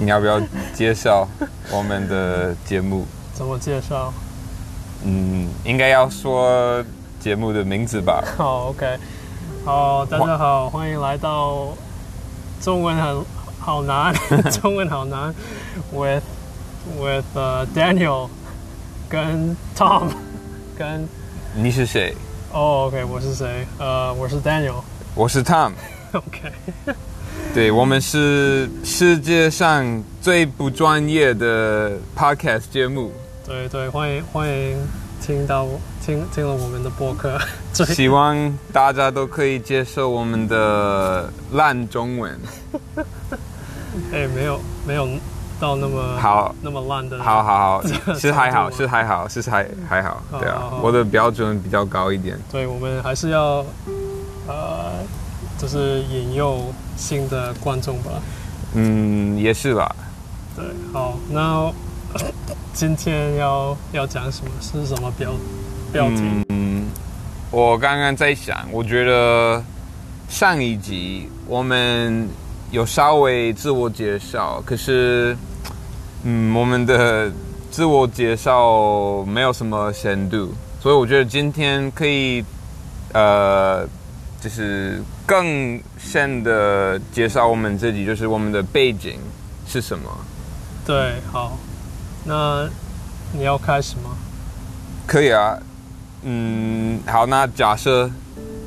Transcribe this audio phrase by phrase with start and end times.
[0.00, 0.40] 你要不要
[0.72, 1.28] 介绍
[1.70, 3.04] 我们的节目？
[3.34, 4.10] 怎么介绍？
[5.04, 6.82] 嗯，应该要说
[7.18, 8.24] 节目的名字吧。
[8.34, 8.96] 好， OK，
[9.62, 11.68] 好，大家好，欢迎来到
[12.62, 13.22] 中文很
[13.58, 14.14] 好难，
[14.62, 15.34] 中文好难
[15.92, 16.22] ，with
[16.98, 18.30] with、uh, Daniel
[19.06, 20.08] 跟 Tom
[20.78, 21.06] 跟
[21.54, 22.16] 你是谁？
[22.52, 23.66] 哦、o k 我是谁？
[23.78, 24.82] 呃，我是 Daniel。
[25.14, 25.72] 我是 Tom。
[26.12, 26.50] OK，
[27.52, 29.84] 对，我们是世界上
[30.22, 33.10] 最不专业的 podcast 节目，
[33.44, 34.78] 对对，欢迎欢迎
[35.20, 35.66] 听到
[36.00, 37.36] 听听了我们的播客，
[37.74, 42.38] 希望大家都可以接受我们的烂中文。
[44.12, 45.08] 哎没有没有
[45.58, 46.54] 到那么好。
[46.62, 50.54] 那么烂的，好好 好，是还好，是还好，是还还好，对啊。
[50.60, 50.82] 好好，好。
[50.84, 52.38] 我的标准比较高一点。
[52.52, 53.64] 对，我们还是要
[54.46, 54.92] 呃，
[55.60, 58.12] 就是引诱新的观众吧。
[58.74, 59.94] 嗯，也是吧。
[60.56, 61.70] 对，好，那
[62.72, 64.50] 今天要要讲什么？
[64.60, 65.32] 是什么标
[65.92, 66.22] 标题？
[66.48, 66.86] 嗯，
[67.50, 69.62] 我刚刚在想，我觉得
[70.28, 72.28] 上一集我们
[72.70, 75.36] 有稍微自我介绍，可是，
[76.22, 77.30] 嗯，我们的
[77.70, 82.44] 自我介绍没有什么深度，所以我觉得今天可以，
[83.12, 83.84] 呃，
[84.40, 89.20] 就是更深的介绍我们自己，就是我们的背景
[89.64, 90.10] 是什么。
[90.84, 91.56] 对，好，
[92.24, 92.68] 那
[93.32, 94.16] 你要开始吗？
[95.06, 95.56] 可以啊，
[96.24, 98.10] 嗯，好，那假设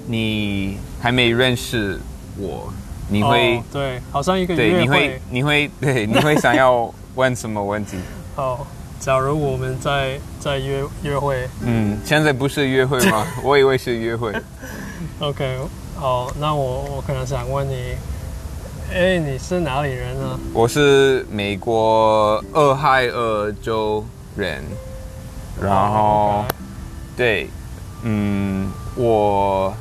[0.08, 2.00] 你还没认识
[2.38, 2.72] 我，
[3.09, 5.22] 你会、哦、对，好像一个对，你会会。
[5.30, 7.98] 你会对，你会想要问什么问题？
[8.38, 8.66] 好，
[9.02, 13.27] 假如我们在在约约会嗯，现在不是约会吗？
[13.44, 14.33] 我以为是约会。
[15.20, 15.58] ，OK，
[16.04, 17.96] 好，那我我可能想问你，
[18.94, 20.38] 哎，你是哪里人呢？
[20.54, 24.04] 我是美国俄亥俄州
[24.36, 24.61] 人，
[25.61, 26.44] 然后、
[27.16, 27.48] 对，
[28.02, 29.73] 嗯，我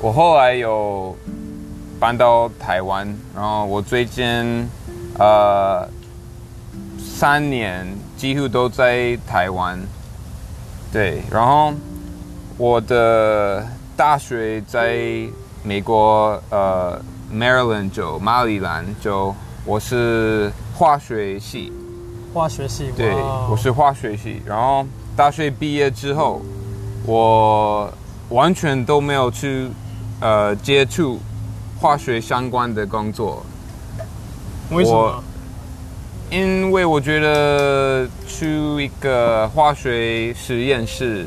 [0.00, 1.14] 我后来有
[1.98, 4.66] 搬到台湾，然后我最近
[5.18, 5.86] 呃
[6.98, 7.86] 三年
[8.16, 9.78] 几乎都在台湾，
[10.90, 11.74] 对，然后
[12.56, 13.66] 我的
[14.00, 14.98] 大学在
[15.62, 16.98] 美国呃
[17.30, 19.34] Maryland 州马里兰州，
[19.66, 21.70] 我是化学系，
[22.32, 23.14] 化学系，对，
[23.50, 24.40] 我是化学系。
[24.46, 26.40] 然后大学毕业之后，
[27.04, 27.92] 我
[28.30, 29.68] 完全都没有去
[30.22, 31.20] 呃接触
[31.78, 33.44] 化学相关的工作，
[34.70, 35.24] 为什么我？
[36.30, 41.26] 因为我觉得去一个化学实验室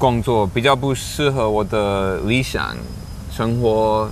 [0.00, 2.74] 工作比较不适合我的理想
[3.30, 4.10] 生活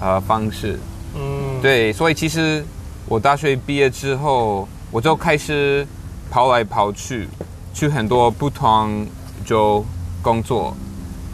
[0.00, 0.76] 呃方式。
[1.14, 2.64] 嗯，对，所以其实
[3.06, 5.86] 我大学毕业之后，我就开始
[6.28, 7.28] 跑来跑去，
[7.72, 9.06] 去很多不同
[9.46, 9.86] 州
[10.20, 10.76] 工作，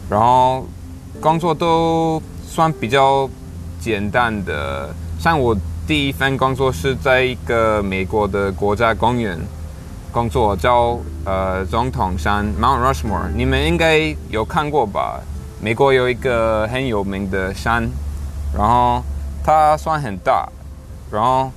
[0.07, 0.67] 然后
[1.19, 3.27] 工作都算比较
[3.79, 4.93] 简单的。
[5.19, 9.39] 像我第一份工作是在一个美国的国家公园
[10.15, 15.19] 工作，叫呃总统山 Mount Rushmore，你们应该有看过吧？
[15.61, 17.85] 美国有一个很有名的山，
[18.57, 19.03] 然后
[19.43, 20.47] 它算很大，
[21.11, 21.51] 然后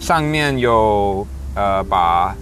[0.00, 1.24] 上面有
[1.54, 2.34] 呃把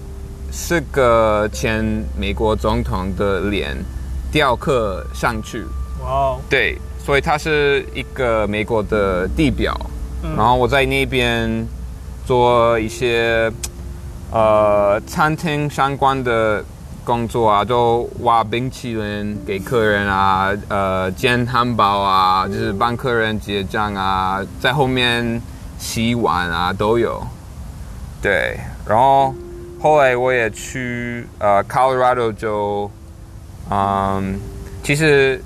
[0.51, 1.85] 四个前
[2.19, 3.77] 美国总统的脸
[4.33, 5.67] 雕刻上去，
[6.03, 9.79] 哇哦，对，所以它是一个美国的地表。
[10.25, 11.67] 嗯然后我在那边
[12.25, 13.53] 做一些
[14.33, 16.65] 呃餐厅相关的
[17.05, 25.41] 工作啊，就挖冰淇淋给客人啊，呃煎汉堡啊，就是帮客人结账啊，在后面
[25.79, 27.23] 洗碗啊都有。
[28.23, 28.57] 对，
[28.87, 29.35] 然后
[29.81, 32.91] 后来我也去呃 Colorado 州，
[33.69, 34.41] 嗯，
[34.83, 35.43] 其实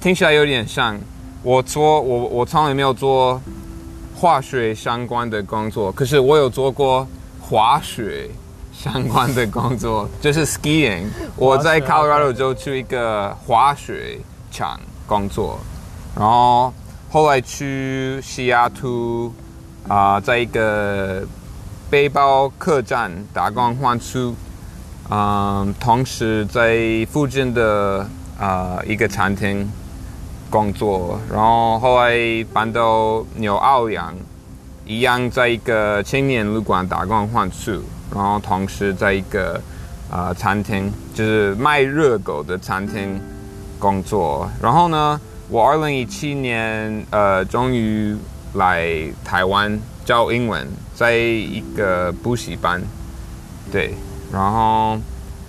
[0.00, 0.96] 听起来有点像
[1.42, 3.42] 我做我我从来没有做
[4.14, 7.04] 化学相关的工作，可是我有做过
[7.52, 8.30] 滑雪
[8.72, 11.04] 相关的工作，就是 skiing。
[11.36, 14.18] 我在 Colorado 州去一个滑雪
[14.50, 15.58] 场工作，
[16.16, 16.72] 然后
[17.10, 19.34] 后来去西雅图
[19.86, 21.22] 啊、在一个
[21.90, 24.34] 背包客栈打工换宿，
[25.10, 28.08] 嗯，同时在附近的
[28.40, 29.70] 啊、一个餐厅
[30.48, 32.16] 工作，然后后来
[32.50, 34.14] 搬到纽奥良，
[34.92, 37.82] 一样在一个青年旅馆打工换宿，
[38.14, 39.58] 然后同时在一个
[40.10, 43.18] 啊、餐厅，就是卖热狗的餐厅
[43.78, 44.46] 工作。
[44.60, 45.18] 然后呢，
[45.48, 48.14] 我二零一七年呃终于
[48.52, 48.86] 来
[49.24, 52.82] 台湾教英文，在一个补习班。
[53.72, 53.94] 对，
[54.30, 54.98] 然后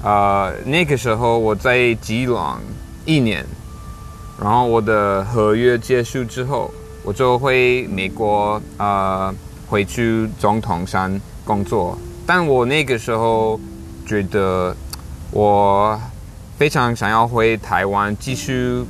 [0.01, 2.55] 呃那个时候我在吉隆
[3.05, 3.45] 一年，
[4.41, 6.73] 然后我的合约结束之后，
[7.03, 9.33] 我就回美国呃
[9.67, 11.97] 回去总统山工作。
[12.25, 13.59] 但我那个时候
[14.05, 14.75] 觉得
[15.31, 15.99] 我
[16.57, 18.83] 非常想要回台湾继续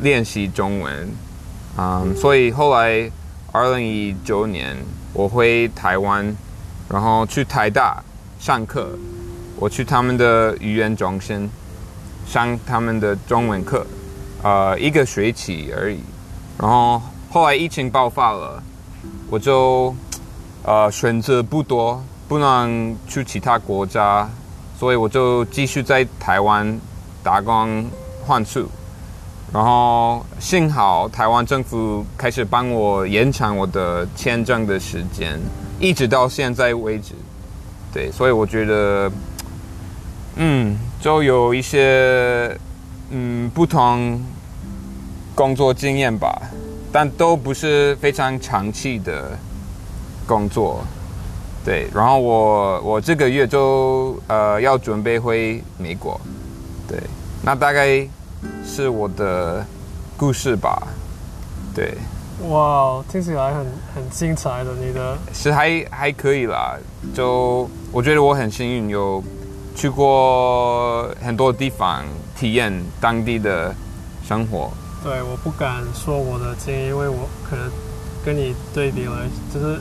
[0.00, 1.08] 练习中文，
[1.76, 3.10] 嗯，所以后来
[3.50, 4.76] 二零一九年
[5.12, 6.36] 我回台湾，
[6.88, 8.00] 然后去台大
[8.38, 8.90] 上课，
[9.56, 11.50] 我去他们的语言中心
[12.26, 13.84] 上他们的中文课，
[14.42, 15.98] 呃，一个学期而已。
[16.58, 17.02] 然后
[17.36, 18.62] 后来疫情爆发了，
[19.28, 19.94] 我就
[20.62, 22.02] 呃选择不多。
[22.26, 24.26] 不能去其他国家，
[24.80, 26.80] 所以我就继续在台湾
[27.22, 27.84] 打工
[28.24, 28.66] 换宿。
[29.52, 35.38] 然后幸好台湾政府开始帮我延长我的签证的时间，
[35.78, 37.12] 一直到现在为止。
[37.92, 39.12] 对，所以我觉得，
[40.36, 42.58] 嗯，就有一些
[43.10, 44.20] 嗯不同
[45.34, 46.42] 工作经验吧，
[46.92, 49.30] 但都不是非常长期的
[50.26, 50.84] 工作。
[51.64, 56.20] 对，然后我我这个月就呃要准备回美国，
[56.86, 56.96] 对，
[57.42, 58.06] 那大概
[58.64, 59.66] 是我的
[60.16, 60.86] 故事吧，
[61.74, 61.94] 对。
[62.50, 66.76] 哇，听起来很很精彩的，你的是还还可以啦，
[67.14, 69.24] 就我觉得我很幸运有
[69.74, 72.04] 去过很多地方
[72.38, 73.74] 体验当地的
[74.22, 74.70] 生活。
[75.06, 77.70] 对，我不敢说我的经验，因为我可能
[78.24, 79.18] 跟你对比了，
[79.54, 79.78] 就是。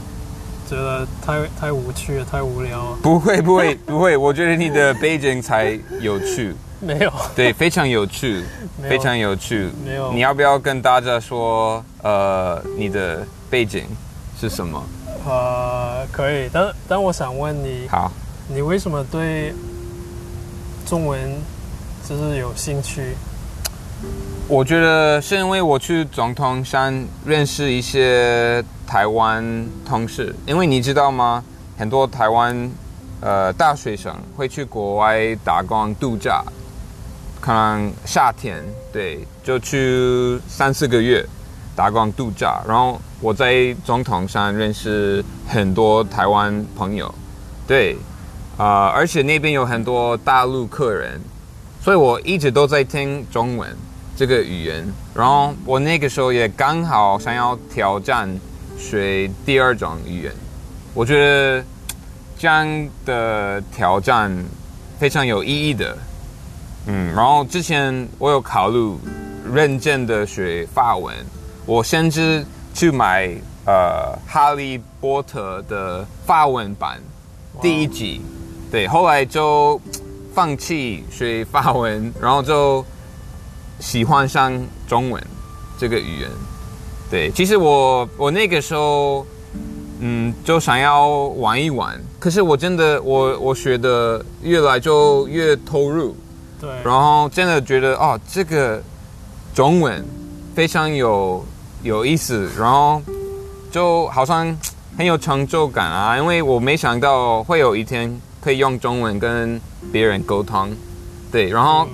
[0.68, 2.98] 觉得太太无趣了，太无聊了。
[3.04, 4.18] 不会，不会， 不会。
[4.18, 6.56] 我觉得你的 背景才有趣。
[6.80, 7.14] 没有。
[7.36, 8.44] 对，非常有趣，
[8.90, 9.70] 非常有趣。
[9.86, 10.12] 没有。
[10.12, 13.84] 你要不要跟大家说，呃，你的背景
[14.42, 14.84] 是什么？
[15.28, 16.50] 呃，可以。
[16.52, 18.12] 但但我想问你，好，
[18.48, 19.54] 你为什么对
[20.88, 21.20] 中文
[22.10, 23.16] 就是有兴趣？
[24.48, 31.44] 我觉得是因为我去总统山认识一些台湾同事，因为你知道吗？
[31.78, 32.72] 很多台湾
[33.22, 36.44] 呃大学生会去国外打工度假，
[37.42, 38.64] 可能夏天
[38.94, 41.26] 对，就去三四个月
[41.76, 42.62] 打工度假。
[42.68, 47.14] 然后我在总统山认识很多台湾朋友，
[47.68, 47.98] 对，
[48.58, 51.20] 啊，而且那边有很多大陆客人，
[51.86, 53.70] 所以我一直都在听中文。
[54.18, 58.28] 这个语言，然后我那个时候也刚好想要挑战
[58.76, 60.34] 学第二种语言，
[60.96, 61.64] 我觉得
[62.40, 64.34] 这样的挑战
[64.98, 65.98] 非常有意义的，
[66.88, 68.98] 嗯，然后之前我有考虑
[69.54, 71.14] 认真的学法文，
[71.66, 72.44] 我甚至
[72.74, 73.28] 去买
[73.66, 77.00] 呃《哈利波特》的法文版。
[77.62, 78.22] 第一集，
[78.72, 79.80] 对，后来就
[80.36, 82.86] 放弃学法文，然后就。
[83.78, 85.22] 喜欢上中文
[85.78, 86.30] 这个语言，
[87.12, 89.28] 对，其实我我那个时候，
[90.00, 96.16] 嗯，就想要玩一玩，可是我真的我我学的越来就越投入，
[96.60, 98.82] 对，然后真的觉得哦，这个
[99.54, 100.02] 中文
[100.56, 101.46] 非常有
[101.84, 103.02] 有意思，然后
[103.70, 104.58] 就好像
[104.98, 108.10] 很有成就感啊，因为我没想到会有一天
[108.46, 109.60] 可以用中文跟
[109.92, 110.70] 别人沟通，
[111.32, 111.88] 对，然后。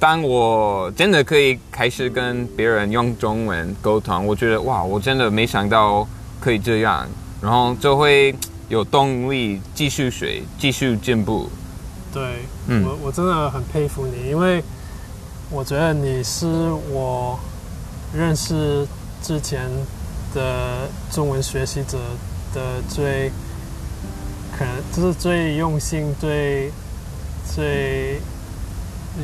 [0.00, 6.08] 当我真的可以开始跟别人用中文沟通，我觉得哇，我真的没想到
[6.40, 7.06] 可以这样，
[7.42, 8.34] 然后就会
[8.70, 11.50] 有动力继续学，继续进步。
[12.14, 12.22] 对，
[12.66, 14.64] 嗯我我真的很佩服你，因为
[15.50, 16.46] 我觉得你是
[16.90, 17.38] 我
[18.14, 18.86] 认识
[19.22, 19.68] 之前
[20.32, 21.98] 的中文学习者
[22.54, 23.30] 的最
[24.60, 26.70] 可能就是最用心、最
[27.56, 28.20] 最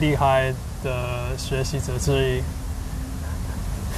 [0.00, 0.54] 厉害。
[0.84, 2.42] 的学习者之一，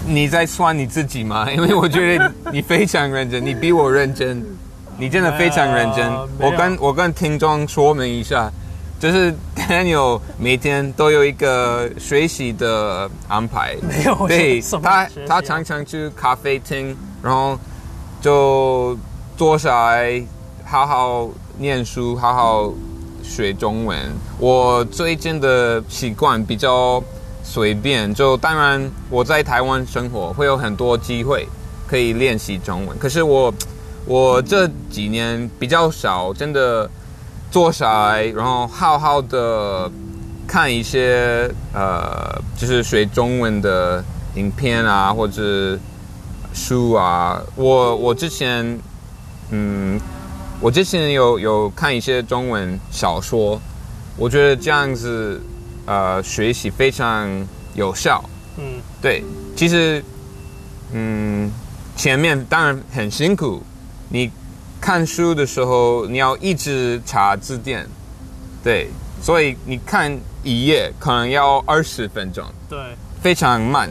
[0.07, 1.51] 你在算你自己吗？
[1.51, 4.43] 因为我觉得你非常认真，你比我认真，
[4.97, 6.11] 你真的非常认真。
[6.39, 8.51] 我跟我跟听众说明一下，
[8.99, 17.59] 就是 Daniel 每天都有一个学习的安排，没有对，他他常常去咖啡厅，然后
[18.23, 18.97] 就
[19.37, 20.23] 坐下来
[20.71, 22.73] 好好念书，好好。
[23.21, 23.99] 学中文，
[24.39, 27.03] 我最近的习惯比较
[27.43, 28.13] 随便。
[28.15, 31.47] 就当然我在台湾生活，会有很多机会
[31.87, 32.99] 可以练习中文。
[32.99, 33.53] 可是我
[34.07, 36.89] 我这几年比较少，真的
[37.51, 39.91] 坐下来，然后好好的
[40.47, 44.03] 看一些呃，就是学中文的
[44.37, 45.79] 影片啊，或者
[46.55, 47.43] 书啊。
[47.57, 48.81] 我我之前
[49.51, 50.01] 嗯，
[50.61, 53.61] 我之前有有看一些中文小说，
[54.17, 55.41] 我觉得这样子
[55.87, 57.29] 呃学习非常
[57.75, 58.23] 有效。
[58.57, 59.23] 嗯，对，
[59.55, 60.03] 其实
[60.93, 61.51] 嗯
[61.97, 63.63] 前面当然很辛苦，
[64.09, 64.29] 你
[64.81, 67.89] 看书的时候你要一直查字典，
[68.65, 68.89] 对，
[69.23, 70.13] 所以你看
[70.43, 72.45] 一页可能要二十分钟。
[72.69, 72.79] 对，
[73.23, 73.89] 非常慢，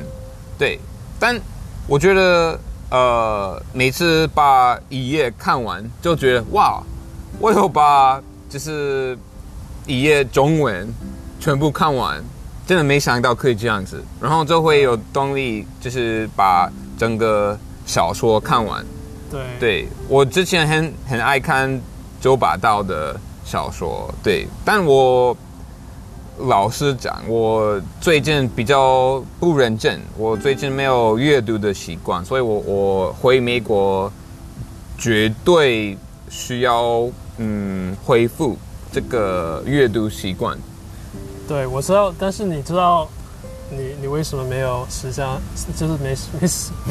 [0.57, 0.77] 对。
[1.17, 1.39] 但
[1.87, 6.81] 我觉得，呃，每次把一页看完，就觉得哇，
[7.39, 9.17] 我有把就是
[9.85, 10.87] 一页中文
[11.39, 12.23] 全部看完，
[12.65, 18.85] 真的没想到可以这样子，然后就会有动力，就是把整个小说看完。
[19.29, 21.81] 对，对我之前很很爱看
[22.21, 25.35] 周把道的小说，对，但我。
[26.39, 34.11] 老实讲，我最近比较不认真，我最近没有阅读的习惯，所以我我回美国
[34.99, 35.97] 绝对
[36.29, 38.55] 需要嗯恢复
[38.91, 40.55] 这个阅读习惯。
[41.47, 43.07] 对，我知道，但是你知道
[43.71, 45.25] 你你为什么没有时间，
[45.75, 46.47] 就是没没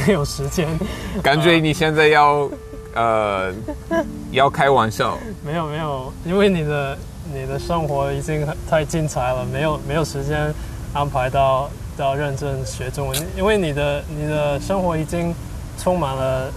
[0.06, 0.66] 没有时间？
[1.22, 2.50] 感觉你现在要
[2.94, 3.52] 呃
[4.32, 5.16] 要开玩笑？
[5.44, 6.98] 没有没有，因为你的。
[7.32, 10.52] 你的生活已经太精彩了，没有没有时间
[10.92, 15.34] 安排到到认真学中文，因为你的你的生活已经
[15.78, 16.50] 充满了，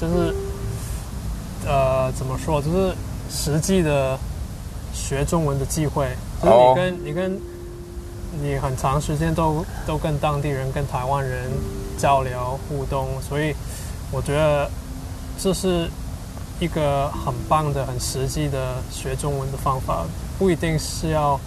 [0.00, 0.34] 就是
[1.66, 2.94] 呃怎么说，就是
[3.30, 4.18] 实际的
[4.92, 6.08] 学中文的机会，
[6.42, 7.40] 就是你跟你跟
[8.42, 11.50] 你很长时间都都跟当地人、跟台湾人
[11.96, 13.54] 交流互动，所以
[14.10, 14.70] 我觉得
[15.38, 15.88] 这是。
[16.64, 20.06] 一个很棒的、很实际的学中文的方法，
[20.38, 21.38] 不一定是要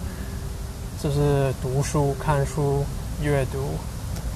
[1.02, 2.84] 就是读书、看书、
[3.20, 3.58] 阅读。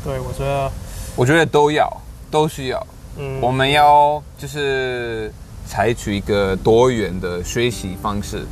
[0.04, 0.70] 对我觉得，
[1.14, 1.88] 我觉得都要，
[2.32, 2.86] 都需要。
[3.16, 5.32] 嗯，我们要就是
[5.64, 8.44] 采取一个多元的学习方式。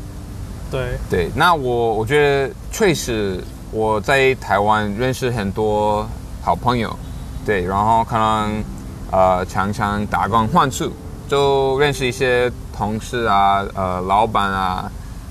[0.70, 6.06] 对对，那我我觉得确实我在台湾认识很多
[6.40, 6.96] 好朋友，
[7.44, 8.62] 对，然后可能
[9.10, 10.92] 呃常常打工换宿。
[11.30, 14.90] 就认识一些同事啊，呃，老板啊，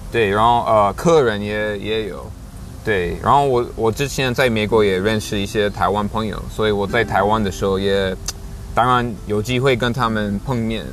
[0.10, 2.25] 对，然后呃，客人也也有，
[2.86, 8.15] 对，然后我我之前在美国也认识一些台湾朋友，所以我在台湾的时候也
[8.74, 10.86] 当然有机会跟他们碰面，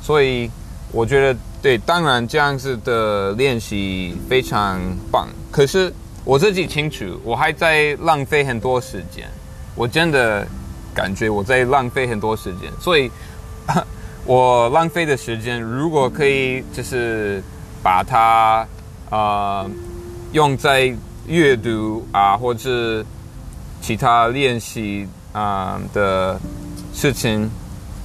[0.00, 0.48] 所以
[0.92, 4.78] 我觉得对，当然这样子的练习非常
[5.10, 5.26] 棒。
[5.50, 5.92] 可是
[6.24, 9.28] 我自己清楚，我还在浪费很多时间，
[9.74, 10.46] 我真的
[10.94, 13.10] 感觉我在浪费很多时间，所以。
[14.24, 17.42] 我浪费的时间，如果可以，就是
[17.82, 18.64] 把它
[19.10, 19.68] 呃
[20.30, 20.94] 用在
[21.26, 23.04] 阅读啊，或者
[23.80, 26.40] 其他练习啊的
[26.94, 27.50] 事情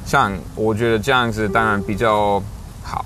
[0.07, 2.41] 上，我觉得这样子当然比较
[2.81, 3.05] 好。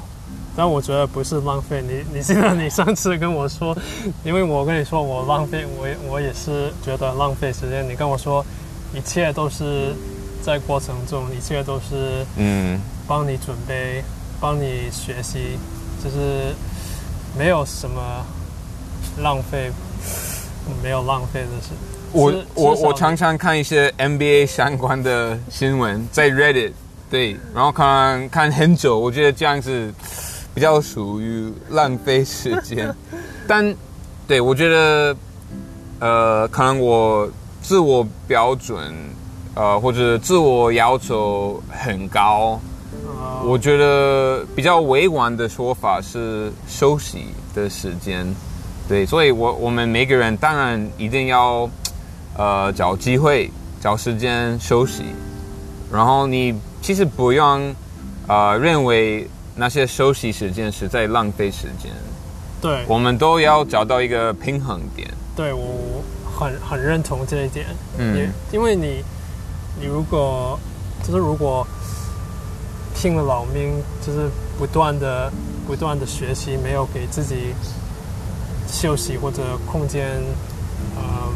[0.56, 3.78] 但我觉得不是浪费， 你你记得你上次跟我说，
[4.24, 7.86] 因为我跟你说我浪费，我我也是觉得浪费时间。
[7.90, 8.46] 你跟我说，
[8.94, 9.94] 一切都是
[10.42, 12.80] 在过程中，一切都是嗯。
[13.12, 14.02] 帮你准备，
[14.40, 15.60] 帮你学习，
[16.02, 16.56] 就是
[17.38, 18.02] 没有什么
[19.22, 19.70] 浪费，
[20.82, 21.74] 没有浪费的事。
[22.14, 26.72] 我我我常常看一些 NBA 相关的新闻，在 Reddit，
[27.10, 29.94] 对，然后看看很久，我觉得这样子
[30.54, 32.96] 比较属于浪费时间。
[33.46, 33.76] 但
[34.26, 35.18] 对我觉得，
[36.00, 37.30] 呃，可能我
[37.62, 38.96] 自我标准，
[39.54, 42.58] 呃，或者自我要求很高。
[43.44, 47.26] 我觉得比较委婉的说法是休息
[47.56, 48.26] 的时间，
[48.88, 51.68] 对，所以我我们每个人当然一定要，
[52.38, 53.50] 呃，找机会
[53.82, 55.06] 找时间休息，
[55.92, 57.74] 然后你其实不用，
[58.28, 61.92] 呃，认为那些休息时间是在浪费时间，
[62.62, 65.10] 对，我们都要找到一个平衡点。
[65.36, 66.04] 对我
[66.38, 67.66] 很很认同这一点，
[67.98, 69.04] 嗯，因为你
[69.80, 70.60] 你如果
[71.04, 71.66] 就是如果。
[73.02, 74.30] 拼了老命，就是
[74.60, 75.32] 不断的、
[75.66, 77.56] 不断的学习，没有给自己
[78.68, 80.08] 休息或者空间，
[80.96, 81.34] 嗯，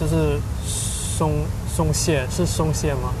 [0.00, 1.30] 就是松
[1.70, 3.12] 松懈，是松懈吗？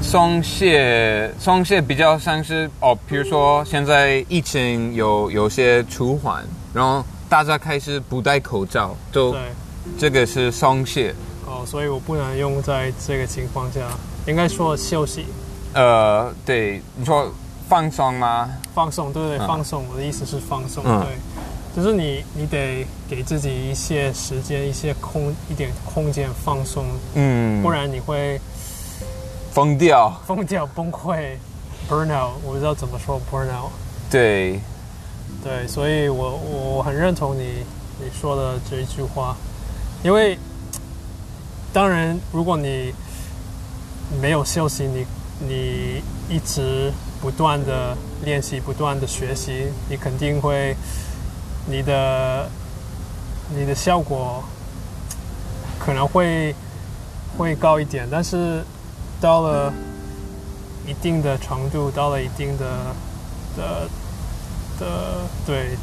[0.00, 9.34] 松懈，松懈比较像是哦，比如说现在疫情有有些舒缓，然后大家开始不戴口罩，就
[9.98, 11.12] 这个是松懈。
[11.44, 13.80] 哦，所以我不能用在这个情况下，
[14.28, 15.26] 应该说休息。
[15.76, 17.30] 呃，对，你说
[17.68, 18.48] 放松吗？
[18.74, 19.84] 放松，对对，放松。
[19.92, 21.18] 我的意思是放松，对，
[21.76, 28.40] 就是你，你得给自己一些时间，一些空，一点空间放松，嗯，不然你会
[29.52, 31.36] 疯掉，疯掉，崩溃。
[31.90, 33.68] burnout，我不知道怎么说 burnout。
[34.10, 34.58] 对，
[35.44, 37.64] 对，所以我我很认同你
[38.00, 39.36] 你说的这一句话，
[40.02, 40.38] 因为
[41.70, 42.94] 当然，如果你
[44.20, 45.06] 没有休息，你
[45.38, 50.74] 你一直不断的练习，不断的学习，你肯定会
[51.66, 52.48] 你的
[53.54, 54.42] 你的效果
[55.78, 56.54] 可能会
[57.36, 58.64] 会高一点，但是
[59.20, 59.72] 到了
[60.86, 62.64] 一定的程度，到了一定的
[63.56, 63.88] 的
[64.80, 64.86] 的
[65.44, 65.76] 对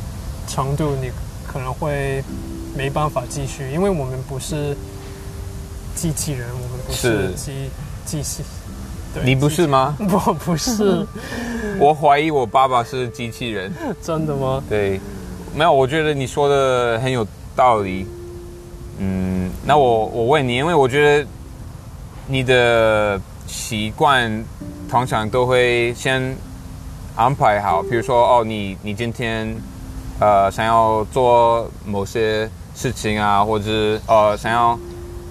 [0.47, 1.11] 程度，你
[1.45, 2.23] 可能会
[2.75, 4.75] 没办法继续，因为我们不是
[5.95, 7.69] 机器人，我们不是是机
[8.05, 8.43] 机器。
[9.13, 9.95] 对你不是吗？
[9.99, 11.05] 我不是，
[11.79, 13.71] 我怀疑我爸爸是机器人。
[14.01, 14.63] 真的吗？
[14.67, 14.99] 对，
[15.53, 18.07] 没有，我觉得你说的很有道理。
[18.99, 21.27] 嗯，那我我问你，因为我觉得
[22.27, 24.43] 你的习惯
[24.89, 26.35] 通常都会先
[27.15, 29.55] 安排好，比如说哦，你你今天
[30.19, 34.77] 呃想要做某些事情啊，或者是呃想要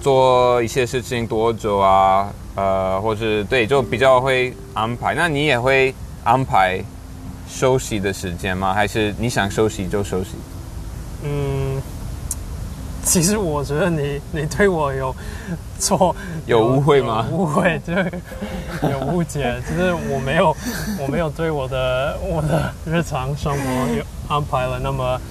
[0.01, 5.15] 做一些事情多久啊，呃，或是对，就比较会安排。
[5.15, 5.93] 那你也会
[6.23, 6.79] 安排
[7.47, 8.73] 休息的时间吗？
[8.73, 10.31] 还是你想休息就休息？
[11.23, 11.81] 嗯，
[13.03, 15.15] 其实我觉得你你对我有
[15.79, 18.11] 错，有误会吗误会，就是
[18.83, 20.55] 有误解，就是我没有
[20.99, 25.21] 我没有对我的我的日常生活有安排了那么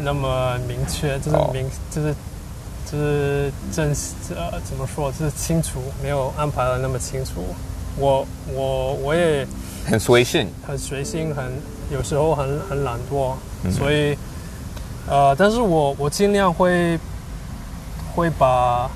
[0.00, 2.14] 那么明确，就是哦明就是
[2.90, 3.88] 就是正
[4.30, 7.44] 呃怎么说，就是清楚，没有安排的那么清楚。
[7.98, 9.46] 我我我也
[9.86, 11.50] 很随性，很随性，很
[11.90, 13.34] 有时候很很懒惰，
[13.70, 14.16] 所以
[15.08, 16.98] 呃，但是我我尽量会
[18.14, 18.90] 会把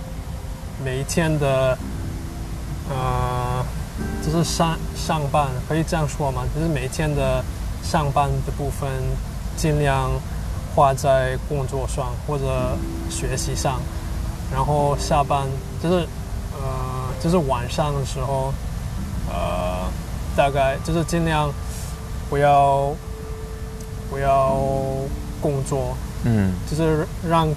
[0.85, 1.77] 每一天的
[2.91, 3.65] 呃，
[4.23, 6.43] 就是上上班可以这样说吗？
[6.55, 7.43] 就是每一天的
[7.83, 8.89] 上班的部分
[9.57, 10.11] 尽量
[10.75, 12.77] 花在工作上或者
[13.11, 13.81] 学习上，
[14.53, 15.47] 然后下班
[15.83, 16.07] 就是
[16.55, 18.53] 呃就是晚上的时候。
[19.33, 19.89] 呃，
[20.37, 21.49] 大概就是尽量
[22.29, 22.93] 不要
[24.11, 24.57] 不要
[25.41, 27.49] 工作，嗯，就是让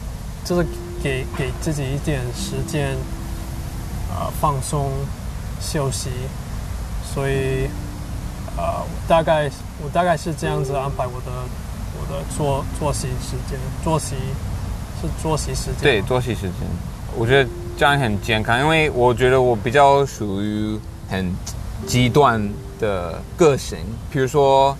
[0.45, 0.63] 就是
[1.01, 2.95] 给给自己一点时间，
[4.11, 4.91] 呃，放松
[5.59, 6.11] 休息。
[7.11, 7.67] 所以
[8.55, 9.49] 呃，大概
[9.83, 11.62] 我大概是这样子安排我的我
[12.09, 14.15] 的作作息时间，作息
[15.01, 16.51] 是作息时间，对，作息时间，
[17.17, 21.33] 我觉得这样很健康，因为我觉得我比较属于很
[21.85, 23.77] 极端的个性，
[24.11, 24.75] 比如说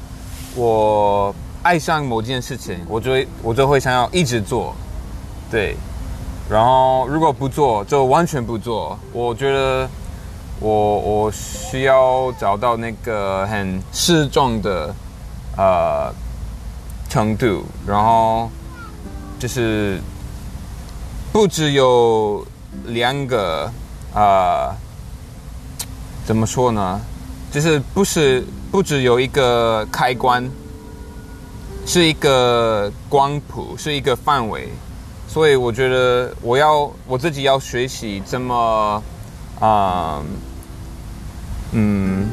[0.56, 4.76] 我爱上某件事情，我就会我就会想要一直做，
[5.50, 5.76] 对，
[6.50, 9.90] 然后如果不做就完全不做，我觉得
[10.60, 14.94] 我我需要找到那个很适中的
[15.58, 16.14] 呃
[17.14, 18.50] 程度，然后
[19.38, 20.00] 就是
[21.32, 22.44] 不只有
[22.88, 23.72] 两个
[24.16, 24.76] 啊、
[26.26, 27.00] 怎么说呢？
[27.52, 30.50] 就是不是不只有一个开关，
[31.86, 34.70] 是一个光谱，是一个范围，
[35.28, 39.04] 所以我觉得我要我自己要学习怎么
[39.60, 40.24] 啊、
[41.74, 42.28] 嗯，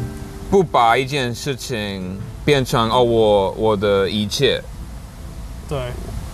[0.50, 4.62] 不把一件事情变成哦我我的一切，
[5.70, 5.78] 对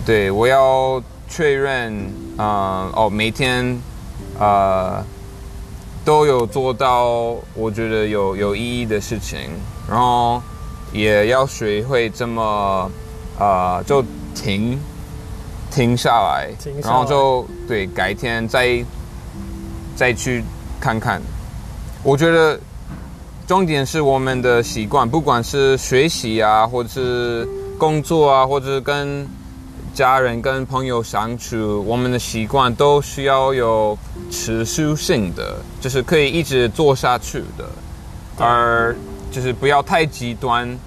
[0.03, 1.93] 对，我要确认，
[2.37, 3.79] 啊，哦，每天，
[4.39, 5.03] 呃，
[6.03, 9.37] 都有做到我觉得有有意义的事情，
[9.87, 10.41] 然后
[10.91, 12.89] 也要学会这么，
[13.37, 14.79] 呃，就停，
[15.69, 18.83] 停下来，停下来然后就对，改天再
[19.95, 20.43] 再去
[20.79, 21.21] 看看。
[22.01, 22.59] 我觉得
[23.45, 27.47] 重点是我们的习惯，不管是学习啊，或者是
[27.77, 29.27] 工作啊，或者是跟
[29.93, 33.97] 家人、跟朋友相处，我们的习惯都需要有
[34.29, 37.65] 持续性的，就是可以一直做下去的，
[38.37, 38.95] 而
[39.31, 40.77] 就是不要太极端，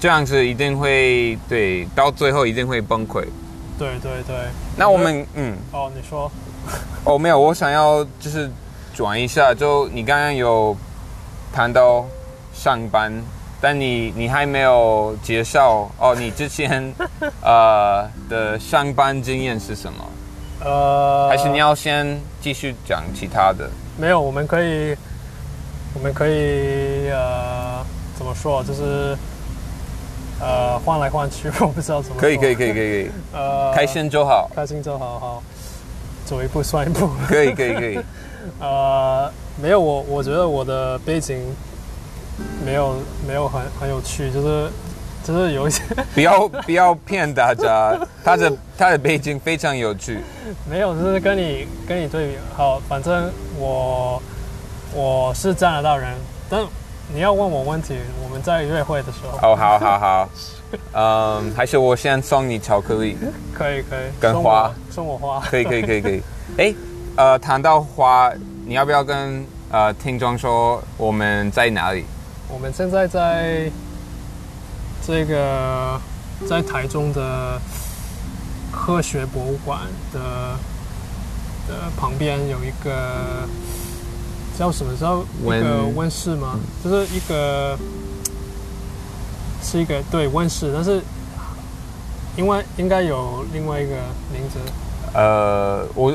[0.00, 3.24] 这样子一定会对，到最后一定会崩溃。
[3.76, 4.36] 对对对。
[4.76, 5.56] 那我们嗯。
[5.72, 6.30] 哦，你说
[7.04, 8.50] 哦，没有，我想要就是
[8.94, 10.76] 转一下，就你刚刚有
[11.52, 12.04] 谈到
[12.54, 13.12] 上班，
[13.64, 16.92] 但你你还没有介绍哦，你之前
[17.40, 20.04] 呃的上班经验是什么？
[20.62, 23.66] 呃，还是你要先继续讲其他的？
[23.96, 24.94] 没有，我们可以，
[25.94, 27.82] 我们可以呃，
[28.18, 29.16] 怎么说，就是
[30.42, 32.20] 呃，换来换去， 我不知道怎么说。
[32.20, 34.50] 可以，可以，可以，可以，可以，呃，开心就好。
[34.54, 35.42] 开心就好，好，
[36.26, 37.08] 走一步算一步。
[37.26, 37.98] 可以，可以，可以。
[38.60, 41.40] 呃，没有，我我觉得我的背景
[42.64, 44.70] 没有没有很很有趣，就是
[45.22, 45.82] 就是有一些
[46.14, 50.20] 不要不要骗大家， 他的他的背景非常有趣。
[50.68, 52.36] 没有，就是跟你跟你对比。
[52.56, 54.22] 好，反正我
[54.94, 56.14] 我是加拿大人，
[56.50, 56.64] 但
[57.12, 60.28] 你要问我问题，我们在约会的时候，哦，好好好，
[60.92, 63.16] 嗯，还是我先送你巧克力，
[63.52, 66.22] 可以可以跟花我送我花，可以可以可以可以。
[66.58, 66.74] 哎，
[67.16, 68.32] 呃，谈到花，
[68.66, 72.04] 你要不要跟呃听众说我们在哪里？
[72.54, 73.68] 我们现在在
[75.04, 76.00] 这个
[76.48, 77.60] 在台中的
[78.70, 79.80] 科学博物馆
[80.12, 80.20] 的
[81.66, 83.48] 的旁边有一个
[84.56, 86.60] 叫什么叫一个温室吗？
[86.82, 87.76] 就是一个
[89.60, 91.02] 是一个对温室，但是
[92.36, 93.96] 因为应该有另外一个
[94.32, 94.60] 名字，
[95.12, 96.14] 呃，我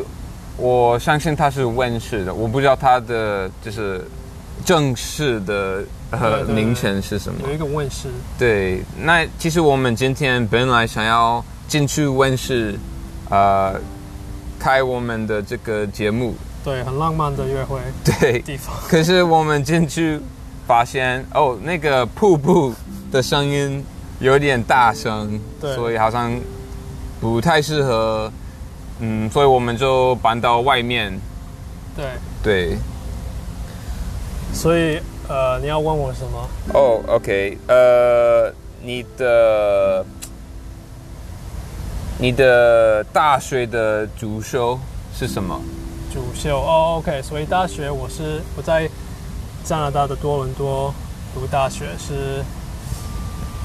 [0.56, 4.08] 我相信它是温室的，我不知道它的就是
[4.64, 6.56] 正式的呃对对对。
[6.56, 7.48] 名称是什么。
[7.48, 12.78] 有一个温室，对，那其实我们今天本来想要进去温室，
[13.30, 13.80] 呃，
[14.60, 18.76] 开我们的这个节目，对，很浪漫的约会 对，地方。
[18.88, 20.20] 可是我们进去
[20.68, 22.74] 发现，哦，那个瀑布
[23.12, 23.84] 的声音
[24.20, 25.76] 有点大声，对。
[25.76, 26.32] 所以好像
[27.22, 28.32] 不太适合，
[29.00, 31.20] 嗯，所以我们就搬到外面，
[31.96, 32.06] 对，
[32.42, 32.78] 对，
[34.54, 36.50] 所以呃，你要问我什么？
[36.74, 40.04] 哦，OK，呃，你的
[42.18, 44.78] 你的大学的主修
[45.16, 45.62] 是什么？
[46.12, 48.90] 主修哦，OK，所以大学我是我在
[49.64, 50.92] 加拿大的多伦多
[51.36, 52.44] 读大学，是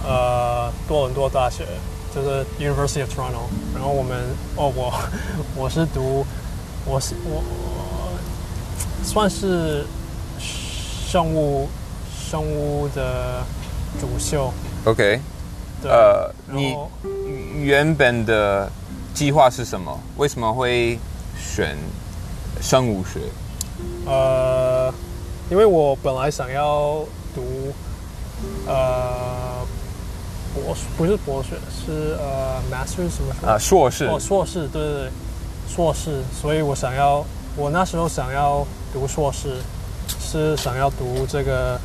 [0.07, 1.65] 呃多伦多大学，
[2.15, 3.49] 就是 University of Toronto。
[3.75, 4.19] 然后我们
[4.57, 4.93] 哦，我
[5.57, 6.27] 我是读
[6.85, 8.13] 我是我我
[9.03, 9.87] 算是
[11.15, 11.69] 生物
[12.29, 13.41] 生物的
[14.01, 14.53] 主修
[14.85, 15.21] ，OK，
[15.85, 16.75] 呃，你
[17.63, 18.69] 原本的
[19.15, 19.97] 计划是什么？
[20.17, 20.99] 为什么会
[21.39, 21.77] 选
[22.61, 23.21] 生物学？
[24.07, 24.93] 呃，
[25.53, 27.73] 因为我本来想要读
[28.67, 29.65] 呃
[30.53, 34.07] 博士，不是博士，是呃 master 什么什么啊，硕士。
[34.07, 35.11] 哦，硕士，对对对，
[35.69, 36.25] 硕士。
[36.43, 37.25] 所以我想要，
[37.57, 39.59] 我那时候想要读硕士，
[40.35, 41.81] 是想要读这个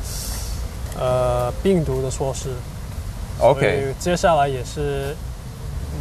[0.98, 2.48] 呃病毒的硕士。
[3.38, 5.14] OK，接下来也是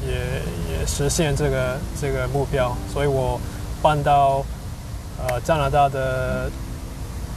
[0.04, 3.40] 也也实现这个这个目标，所以我
[3.84, 4.44] 搬到
[5.20, 6.50] 呃加拿大的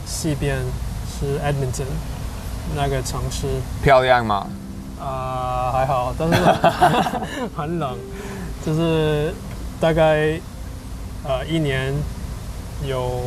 [0.07, 0.57] 西边
[1.07, 1.85] 是 Edmonton
[2.75, 3.45] 那个城市，
[3.83, 4.47] 漂亮吗？
[4.99, 6.35] 啊、还好，但是
[7.55, 7.95] 很 冷，
[8.65, 9.31] 就是
[9.79, 10.39] 大概
[11.23, 11.93] 呃一年
[12.85, 13.21] 有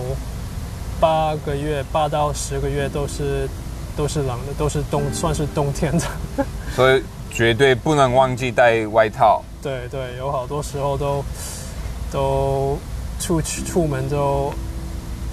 [1.01, 3.49] 八个月，八到十个月都是
[3.97, 6.05] 都是冷的，都是冬，算是冬天的。
[6.75, 9.43] 所以绝对不能忘记带外套。
[9.63, 11.25] 对对，有好多时候都
[12.11, 12.79] 都
[13.19, 14.53] 出去出门就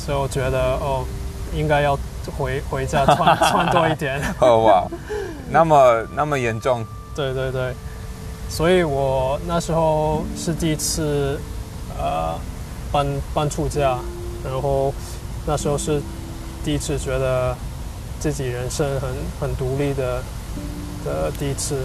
[0.08, 1.06] 就觉得哦，
[1.54, 1.98] 应该要
[2.38, 4.22] 回回家穿穿多一点。
[4.40, 4.88] 哦哇，
[5.50, 6.86] 那么那么严重？
[7.16, 7.74] 对对对，
[8.50, 11.40] 所以我那时候是第一次
[11.98, 12.34] 呃
[12.92, 14.00] 搬搬出家，
[14.44, 14.92] 然后
[15.46, 16.02] 那时候是
[16.64, 17.56] 第一次觉得
[18.20, 20.24] 自己人生很很独立的
[21.04, 21.84] 的第一次，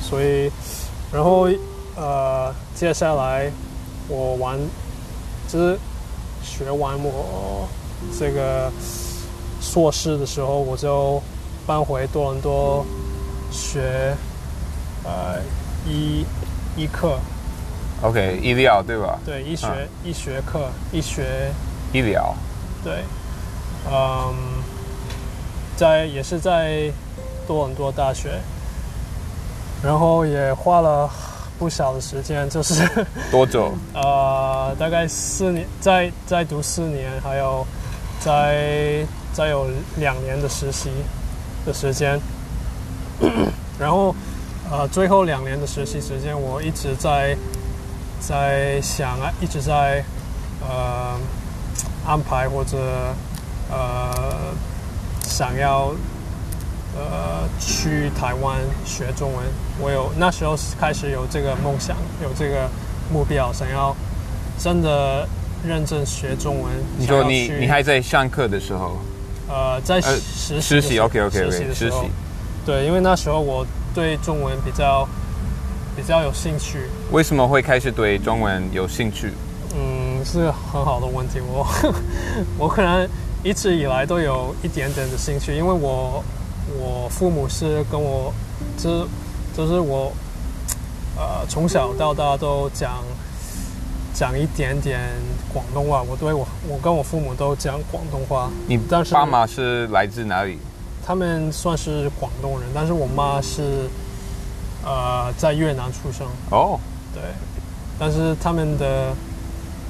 [0.00, 0.50] 所以
[1.12, 1.48] 然后
[1.96, 3.50] 呃接下来
[4.08, 4.58] 我玩
[5.48, 5.78] 就是
[6.42, 7.68] 学完我
[8.18, 8.72] 这个
[9.60, 11.22] 硕士的时候，我就
[11.66, 12.84] 搬回多伦多
[13.50, 14.14] 学
[15.04, 15.40] 呃
[15.86, 16.24] 医
[16.76, 17.18] 医课
[18.02, 19.18] ，OK，医疗对吧？
[19.24, 21.52] 对医学、嗯医学课医学
[21.92, 22.34] 医疗。
[22.84, 23.02] 对，
[23.90, 24.34] 嗯，
[25.74, 26.92] 在也是在
[27.46, 28.38] 多伦多大学，
[29.82, 31.10] 然后也花了
[31.58, 32.86] 不少的时间，就是
[33.32, 33.72] 多久？
[33.94, 37.66] 呃大概四年，在在读四年，还有
[38.20, 39.66] 在再有
[39.96, 40.90] 两年的实习
[41.64, 42.20] 的时间，
[43.78, 44.14] 然后
[44.70, 47.36] 呃最后两年的实习时间，我一直在
[48.20, 50.04] 在想啊，一直在
[50.60, 51.18] 呃
[52.06, 52.76] 安排或者
[53.70, 54.54] 呃
[55.22, 55.94] 想要
[56.96, 59.44] 呃去台湾学中文。
[59.80, 62.68] 我有那时候开始有这个梦想，有这个
[63.12, 63.94] 目标，想要
[64.58, 65.28] 真的
[65.66, 66.72] 认真学中文。
[66.98, 68.98] 你说你你还在上课的时候，
[69.48, 72.10] 呃在呃实习实习？OK OK 实习 OK，的时候实习。
[72.64, 75.06] 对，因为那时候我对中文比较
[75.96, 76.78] 比较有兴趣。
[77.10, 79.32] 为什么会开始对中文有兴趣？
[80.24, 81.40] 嗯，是很好的问题。
[81.40, 81.66] 我
[82.58, 83.08] 我可能
[83.42, 86.22] 一直以来都有一点点的兴趣，因为我
[86.78, 88.32] 我父母是跟我，
[88.78, 89.06] 就是
[89.56, 90.10] 就是我，
[91.16, 93.02] 呃，从小到大都讲
[94.14, 95.00] 讲一点点
[95.52, 96.02] 广东话。
[96.02, 98.50] 我对我我跟我父母都讲广东话。
[98.66, 100.58] 你但是爸妈是来自哪里？
[101.06, 103.90] 他们算是广东人，但是我妈是
[104.82, 106.80] 呃在越南出生，哦
[107.12, 107.22] 对，
[107.98, 109.12] 但是他们的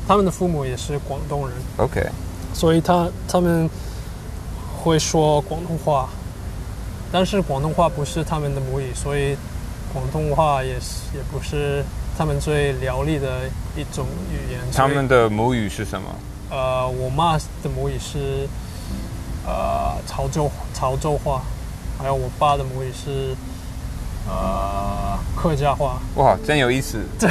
[0.07, 2.07] 他们的父母也是广东人，，OK，
[2.53, 3.69] 所以他他们
[4.83, 6.09] 会说广东话，
[7.11, 9.37] 但是广东话不是他们的母语，所以
[9.93, 11.83] 广东话也是也不是
[12.19, 14.61] 他们最流利的一种语言。
[14.75, 16.09] 他们的母语是什么？
[16.51, 18.47] 呃，我妈的母语是
[19.47, 21.43] 呃潮州潮州话，
[21.99, 23.35] 还有我爸的母语是
[24.29, 27.03] 呃客家话，哇，真有意思！
[27.19, 27.31] 对，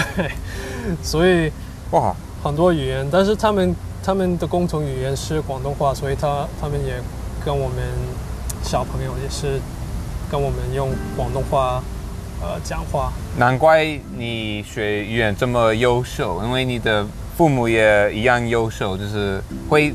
[1.03, 1.51] 所以
[1.91, 6.95] 哇，很多语言，但是他们他们的共同语言是广东话，所以他他们也
[7.45, 7.77] 跟我们
[8.61, 9.61] 小朋友也是
[10.29, 11.81] 跟我们用广东话
[12.41, 13.13] 呃讲话。
[13.37, 13.85] 难怪
[14.17, 17.05] 你学语言这么优秀，因为你的
[17.37, 19.93] 父母也一样优秀，就是会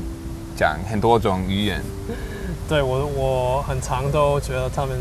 [0.57, 1.79] 讲很多种语言，
[2.67, 4.97] 对我我很常都觉得他们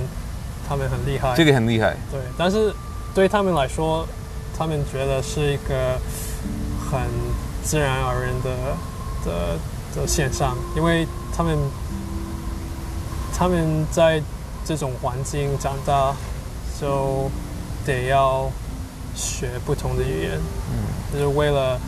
[0.69, 1.97] 他们很厉害，这个很厉害。
[2.13, 2.75] 对，但是
[3.15, 4.07] 对他们来说，
[4.57, 5.99] 他们觉得是一个
[6.91, 7.01] 很
[7.63, 8.51] 自然而然的
[9.25, 9.59] 的
[9.95, 11.59] 的现象，因为他们
[13.37, 14.23] 他们在
[14.65, 16.15] 这种环境长大，
[16.81, 17.31] 就
[17.85, 18.51] 得要
[19.15, 20.33] 学不同的语言，
[20.73, 21.79] 嗯，就是为了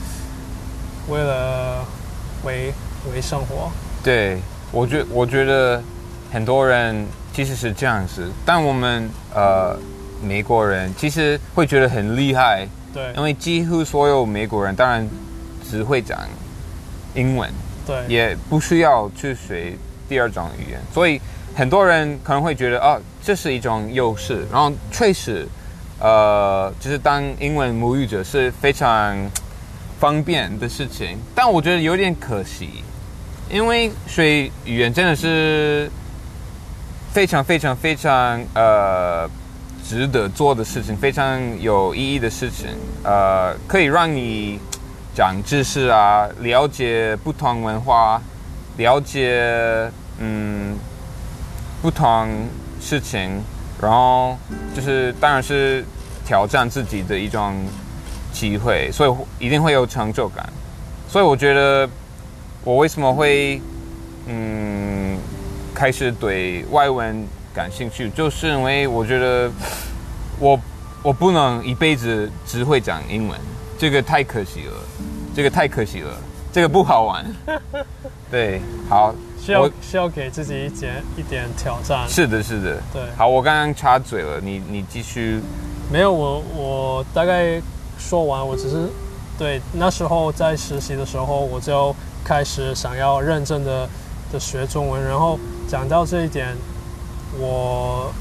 [1.09, 1.85] 为了
[2.45, 2.73] 为
[3.13, 3.71] 为生活。
[4.03, 4.41] 对
[4.73, 5.83] 我觉我觉得
[6.33, 9.77] 很多人其实是这样子，但我们呃
[10.23, 15.09] 美国人其实会觉得很厉害，对因为几乎所有美国人当然
[15.69, 16.19] 只会讲
[17.15, 17.51] 英文，
[17.87, 19.75] 对也不需要去学
[20.09, 21.21] 第二种语言，所以
[21.55, 24.47] 很多人可能会觉得啊，这是一种优势。
[24.51, 25.47] 然后确实，
[26.01, 29.17] 呃，就是当英文母语者是非常
[29.99, 32.83] 方便的事情，但我觉得有点可惜，
[33.51, 35.91] 因为学语言真的是
[37.13, 39.29] 非常非常非常呃
[39.91, 42.69] 值得做的事情，非常有意义的事情，
[43.03, 44.61] 呃，可以让你
[45.17, 48.23] 长知识啊，了解不同文化，
[48.77, 50.77] 了解嗯
[51.83, 52.29] 不同
[52.81, 53.43] 事情，
[53.83, 54.39] 然后
[54.73, 55.85] 就是当然是
[56.25, 57.57] 挑战自己的一种
[58.33, 60.49] 机会，所以一定会有成就感。
[61.09, 61.91] 所以我觉得
[62.63, 63.61] 我为什么会
[64.29, 65.19] 嗯
[65.75, 69.51] 开始对外文感兴趣，就是因为我觉得
[70.39, 70.59] 我
[71.03, 73.39] 我不能一辈子只会讲英文，
[73.79, 74.73] 这个太可惜了，
[75.35, 76.15] 这个太可惜了，
[76.53, 77.27] 这个不好玩。
[78.31, 82.09] 对，好，需要需要给自己一点一点挑战。
[82.09, 85.41] 是的，是的，对好，我刚刚插嘴了，你你继续。
[85.91, 87.61] 没有，我我大概
[87.99, 88.89] 说完，我只是
[89.37, 93.89] 对那时候在实习的时候，我就开始想要认真的
[94.33, 95.03] 的学中文。
[95.03, 95.37] 然后
[95.67, 96.57] 讲到这一点，
[97.39, 98.13] 我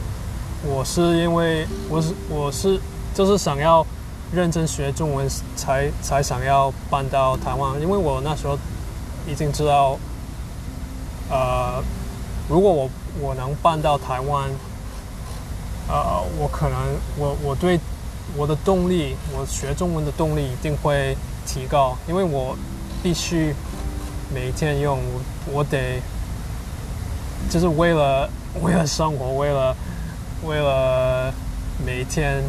[0.64, 2.80] 我是因为我是我是
[3.14, 3.86] 就是想要
[4.32, 8.58] 认真学中文才才想要搬到台湾，因为我那时候
[9.28, 9.98] 已经知道，
[11.30, 11.84] 呃，
[12.48, 12.90] 如果我
[13.22, 14.50] 我能搬到台湾。
[15.92, 16.78] 呃，我可能
[17.18, 17.80] 我我对
[18.38, 21.18] 我的动力，我学中文的动力一定会
[21.48, 22.56] 提高，因为我
[23.02, 23.56] 必须
[24.32, 26.00] 每天用，我我得
[27.50, 28.30] 就是为了
[28.62, 29.76] 为了生活，为了
[30.44, 31.34] 为了
[31.86, 32.44] 每天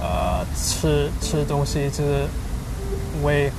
[0.00, 2.26] 呃吃吃东西，就是
[3.22, 3.50] 为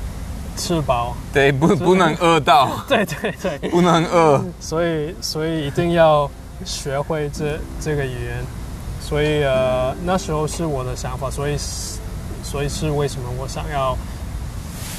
[0.57, 4.43] 吃饱，对，不不能饿到， 对对对，不能饿。
[4.59, 6.29] 所以所以一定要
[6.65, 8.43] 学会这这个语言，
[9.01, 11.99] 所以呃那时候是我的想法，所以是
[12.43, 13.97] 所以是为什么我想要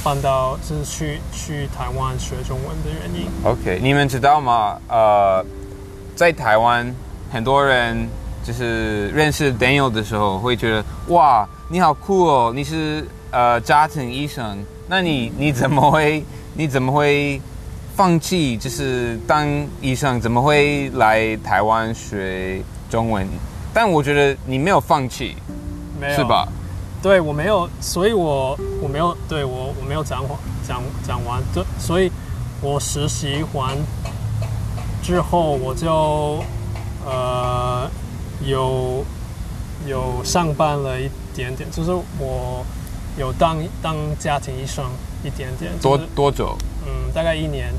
[0.03, 3.29] 搬到就是去去台湾学中文的原因。
[3.43, 4.77] OK，你们知道吗？
[4.89, 5.45] 呃，
[6.15, 6.93] 在台湾，
[7.31, 8.07] 很多人
[8.43, 16.23] 就是认识 Daniel 的时候，会觉得哇，你好酷哦，你是呃家庭医生，那你你怎么会
[16.53, 17.41] 你怎么会
[17.95, 19.47] 放弃就是当
[19.81, 20.19] 医生？
[20.21, 23.27] 怎么会来台湾学中文？
[23.73, 25.35] 但我觉得你没有放弃，
[25.99, 26.47] 没有是吧？？
[27.01, 30.31] 对我没有，所以我我没有对我我没有讲完
[30.65, 32.11] 讲讲完，对，所以
[32.61, 33.75] 我实习完
[35.03, 36.41] 之后我就
[37.05, 37.89] 呃
[38.41, 39.03] 有
[39.85, 42.65] 有上班了一点点，就是我
[43.17, 44.85] 有当当家庭医生
[45.21, 46.57] 一点点，多就是多久？
[46.87, 47.73] 嗯大概一年，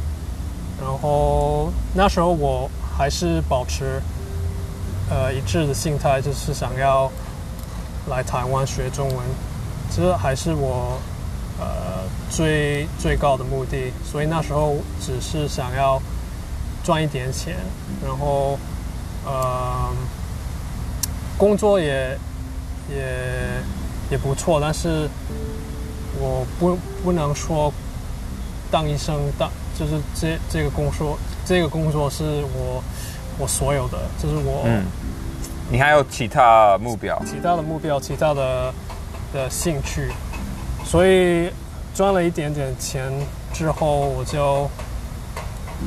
[0.80, 4.02] 然后那时候我还是保持
[5.08, 7.10] 呃一致的心态，就是想要
[8.08, 9.16] 来台湾学中文，
[9.90, 10.98] 这还是我
[11.58, 13.90] 呃最最高的目的。
[14.04, 16.00] 所以那时候只是想要
[16.84, 17.56] 赚一点钱，
[18.04, 18.58] 然后
[19.24, 19.90] 呃
[21.38, 22.16] 工作也
[22.90, 22.96] 也
[24.10, 25.08] 也不错，但是
[26.20, 27.72] 我不不能说
[28.70, 32.82] 当医生当就是这这个工作这个工作是我
[33.38, 34.62] 我所有的，就是我。
[34.66, 34.84] 嗯，
[35.70, 37.20] 你还有其他目标？
[37.24, 38.72] 其他的目标，其他的
[39.32, 40.12] 的兴趣，
[40.84, 41.50] 所以
[41.94, 43.10] 赚了一点点钱
[43.52, 44.70] 之后，我就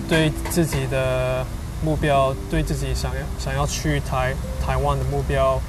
[0.08, 1.46] 对自己的
[1.84, 4.34] 目标，对自己想要想要去台
[4.66, 5.60] 台湾的目标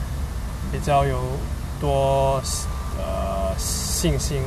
[0.73, 1.19] 比较有
[1.81, 2.41] 多
[2.97, 4.39] 呃信心，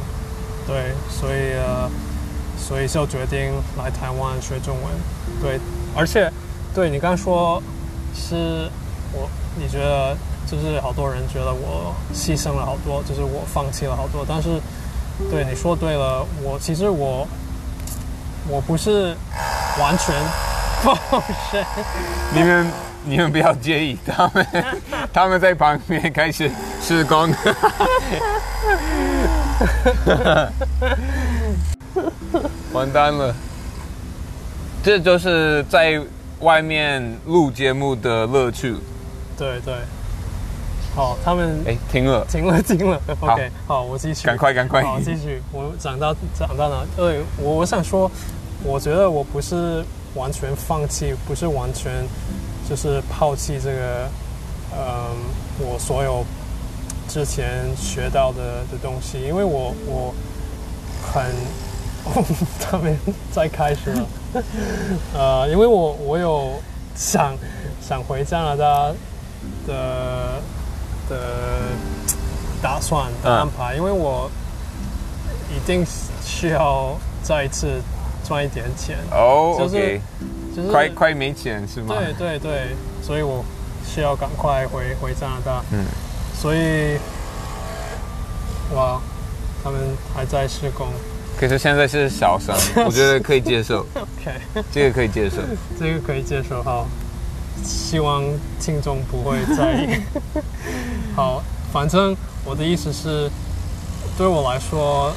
[0.67, 1.89] 对，所以呃，
[2.57, 4.91] 所以就决定来台湾学中文，
[5.41, 5.59] 对，
[5.95, 6.31] 而且
[6.73, 7.61] 对你刚说
[8.13, 8.69] 是
[9.13, 10.15] 我，你觉得
[10.49, 14.59] 就是好多人觉得我牺牲了好多，就是我放弃了好多，但是
[15.29, 17.27] 对你说对了，我其实我
[18.51, 19.15] 我不是
[19.79, 20.13] 完全
[20.83, 20.93] 放
[21.49, 21.63] 生，
[22.33, 22.67] 你们
[23.05, 24.45] 你们不要介意，他们
[25.13, 27.33] 他们在旁边开始施工。
[32.73, 33.33] 完蛋了，
[34.83, 36.01] 这就是在
[36.41, 38.75] 外面录节目的乐趣。
[39.37, 39.75] 对对，
[40.93, 46.83] 好，他们哎，停了，停了停了，OK，好，我继续，赶快赶快，好，继续，我讲到讲到哪？
[46.97, 48.09] 对，我我想说，
[48.63, 49.83] 我觉得我不是
[50.15, 51.91] 完全放弃，不是完全
[52.69, 54.07] 就是抛弃这个，
[54.73, 55.15] 嗯，
[55.59, 56.23] 我所有
[57.07, 60.13] 之前学到的的东西，因为我我
[61.11, 61.23] 很，
[62.59, 62.97] 他们
[63.31, 64.05] 在开始了，
[65.13, 66.53] 呃，因为我我有
[66.95, 67.35] 想
[67.81, 68.91] 想回加拿大
[69.67, 70.41] 的
[71.09, 71.17] 的
[72.61, 74.29] 打算的安排，因为我
[75.49, 75.85] 一定
[76.23, 77.81] 需要再一次
[78.31, 78.97] 赚一点钱。
[79.11, 79.99] 哦就是
[80.55, 81.93] 就是快快没钱是吗？
[81.97, 82.67] 对对对，
[83.03, 83.43] 所以我
[83.85, 85.61] 需要赶快回回加拿大。
[85.73, 85.83] 嗯，
[86.33, 86.97] 所以
[88.73, 89.01] 哇，
[89.61, 89.81] 他们
[90.15, 90.87] 还在施工。
[91.37, 92.55] 可是现在是小伤，
[92.87, 95.37] 我觉得可以接受，OK，这个可以接受。
[95.77, 96.63] 这个可以接受。
[96.63, 96.87] 好，
[97.65, 98.23] 希望
[98.61, 100.01] 听众不会在意。
[101.17, 102.15] 好，反正
[102.45, 103.29] 我的意思是，
[104.17, 105.11] 对我来说，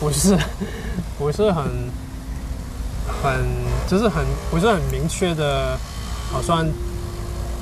[0.00, 0.38] 不是
[1.18, 1.64] 不是很
[3.22, 3.44] 很
[3.86, 5.78] 就是很不是很明确的，
[6.32, 6.66] 好像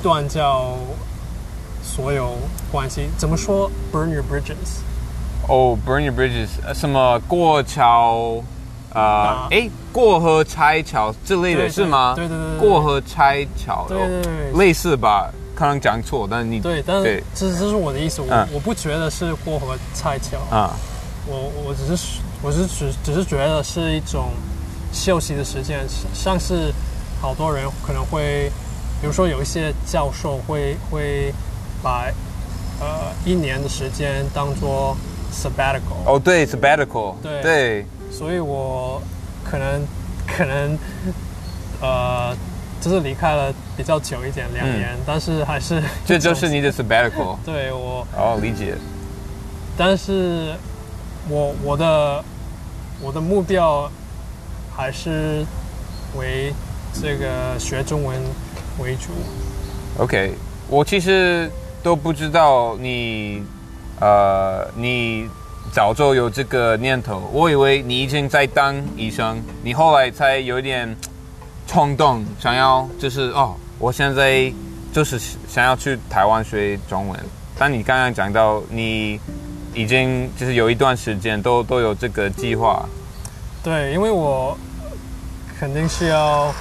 [0.01, 0.75] 断掉
[1.83, 2.35] 所有
[2.71, 3.09] 关系。
[3.17, 4.81] 怎么说？Burn your bridges。
[5.47, 8.41] 哦、b u r n your bridges，呃什么过桥，
[8.93, 12.13] 啊啊，哎，过河拆桥之类对的是吗？
[12.15, 15.29] 对对对对对过河拆桥，对对对类似吧？
[15.53, 20.71] 可能讲错，但是你对，但是这这是我的意思，我、嗯我不觉得是过河拆桥，啊，
[21.27, 24.29] 我我只是我是只只是觉得是一种
[24.93, 25.79] 休息的时间，
[26.13, 26.71] 像是
[27.19, 28.49] 好多人可能会，
[29.01, 31.33] 比如说有一些教授会会
[31.81, 32.05] 把
[32.79, 34.95] 呃一年的时间当做
[35.33, 39.01] sabbatical，、哦，对，sabbatical，对对，所以我
[39.43, 39.81] 可能
[40.27, 40.77] 可能
[41.81, 42.35] 呃
[42.79, 48.05] 就是离开了比较久一点，两年，但是还是嗯 这就是你的 sabbatical， 对我。
[48.15, 48.75] 哦，理解。
[49.75, 50.53] 但是
[51.27, 52.23] 我我的
[53.01, 53.89] 我的目标
[54.75, 55.45] 还是
[56.15, 56.53] 为
[56.93, 58.19] 这个学中文
[58.79, 59.11] 为主。
[59.97, 60.33] OK，
[60.67, 61.49] 我其实
[61.81, 63.43] 都不知道你，
[63.99, 65.27] 呃，你
[65.71, 70.95] 早就有这个念头，我以为你已经在当医生，你后来才有一点
[71.67, 74.51] 冲动，想要就是哦，我现在
[74.91, 77.19] 就是想要去台湾学中文。
[77.57, 79.19] 但你刚刚讲到你
[79.75, 82.83] 已经就是有一段时间都都有这个计划，
[83.63, 84.57] 对，因为我
[85.63, 86.53] 肯定是要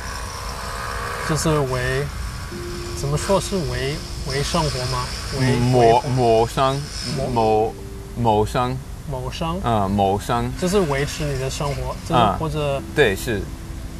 [1.28, 2.05] 就是为
[3.00, 3.96] 怎么说是为
[4.30, 5.05] 为生活吗？
[5.40, 6.80] 为谋为谋生
[7.34, 7.74] 谋
[8.16, 8.78] 谋生，
[9.11, 13.42] 谋生，嗯，谋生，就是维持你的生活，就是啊或者对，是。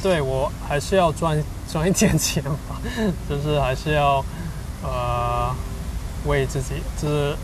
[0.01, 1.37] 对我还是要赚
[1.69, 2.79] 赚一点钱吧，
[3.29, 4.23] 就是还是要
[4.83, 5.53] 呃
[6.27, 7.35] 为自己，就是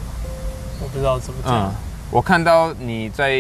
[0.82, 1.68] 我不知道怎么讲。
[1.68, 1.72] 嗯，
[2.10, 3.38] 我看到你在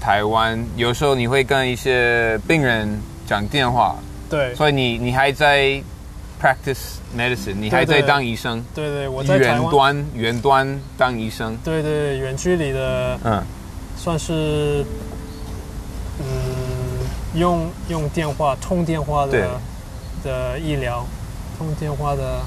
[0.00, 3.96] 台湾，有时候你会跟一些病人讲电话，
[4.28, 4.54] 对。
[4.54, 5.82] 所以你你还在
[6.40, 8.08] practice medicine，你还在对。
[8.08, 13.42] 当医生，对对，我在远端远端当医生，对对对，远距离的嗯。
[13.96, 14.84] 算是
[16.18, 16.24] 嗯
[17.34, 19.40] 用用电话通电话对。
[19.40, 19.60] 的
[20.24, 21.04] 的医疗，
[21.58, 22.40] 通电话的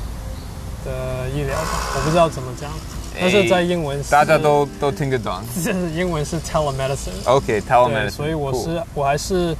[0.85, 2.71] 的医疗吧，我不知道怎么讲，
[3.19, 5.41] 但是在英文大家都都听得懂。
[5.55, 7.25] 就 是英文是 telemedicine。
[7.25, 9.55] OK，telemedicine 所以我是我还是，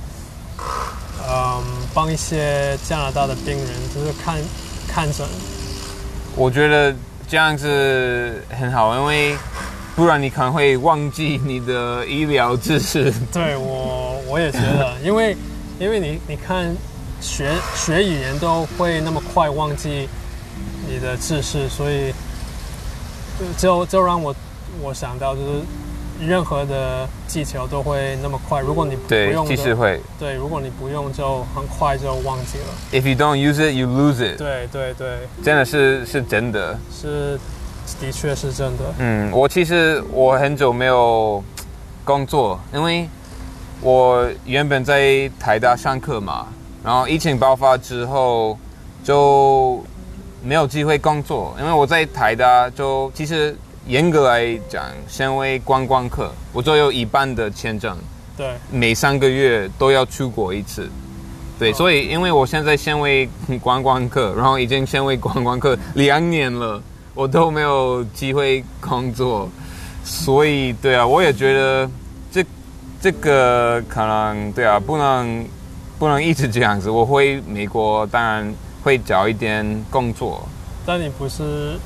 [1.28, 1.64] 嗯，
[1.94, 4.38] 帮一些加拿大的病人，就是看
[4.88, 5.26] 看诊。
[6.36, 6.94] 我觉得
[7.28, 9.36] 这样子很好，因为
[9.96, 13.12] 不然你可能会忘记你的医疗知识。
[13.32, 15.36] 对我我也觉得，因为
[15.80, 16.76] 因为你你看
[17.22, 20.08] 学学语言都会那么快忘记
[20.88, 22.14] 你的知识，所以
[23.58, 24.36] 就就让我
[24.82, 25.48] 我想到就是
[26.20, 32.66] 任何的技巧都会那么快，如果你不，用的，即使会对，如果你不用就很快就忘记了。
[32.92, 36.78] ，if you don't use it, you lose it，对对对，真的是是真的。
[36.92, 37.40] 是
[38.00, 38.84] 的确是真的。
[39.00, 41.44] 嗯，我其实我很久没有
[42.04, 43.08] 工作，因为
[43.82, 46.48] 我原本在台大上课嘛，
[46.84, 48.58] 然后疫情爆发之后
[49.04, 49.84] 就
[50.42, 53.56] 没有机会工作，因为我在台大就其实
[53.88, 57.96] 严格来讲，身为观光客，我就有一半的签证，
[58.36, 60.90] 对每三个月都要出国一次。
[61.58, 63.30] 对，所以因为我现在身为
[63.62, 66.82] 观光客，然后已经身为观光客两年了，
[67.14, 69.50] 我都没有机会工作，
[70.04, 71.90] 所以对啊，我也觉得
[72.32, 72.46] 这
[73.00, 75.46] 这个可能对啊，不能
[75.98, 76.90] 不能一直这样子。
[76.90, 80.46] 我回美国当然会找一点工作，
[80.86, 81.80] 但你不是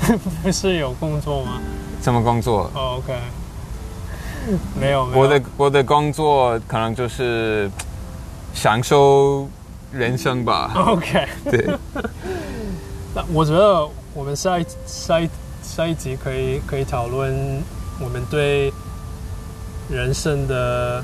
[0.42, 1.60] 不是有工作吗？
[2.02, 2.70] 什么工作？
[2.74, 3.14] 哦，OK，
[4.78, 7.70] 没有，没有我的我的工作可能就是
[8.54, 9.48] 享受
[9.92, 10.72] 人生吧。
[10.76, 11.26] OK。
[11.44, 11.66] 对，
[13.14, 15.28] 那我觉得我们下一下一
[15.62, 17.60] 下一集可以可以讨论
[17.98, 18.72] 我们对
[19.90, 21.02] 人生的